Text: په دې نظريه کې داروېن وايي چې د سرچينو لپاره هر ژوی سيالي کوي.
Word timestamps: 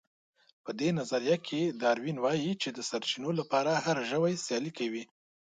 په 0.63 0.71
دې 0.79 0.89
نظريه 0.99 1.37
کې 1.47 1.61
داروېن 1.81 2.17
وايي 2.21 2.51
چې 2.61 2.69
د 2.71 2.79
سرچينو 2.89 3.29
لپاره 3.39 3.71
هر 3.85 3.97
ژوی 4.09 4.33
سيالي 4.45 4.71
کوي. 4.79 5.03